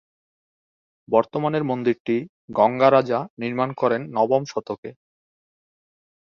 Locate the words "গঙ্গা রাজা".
2.57-3.19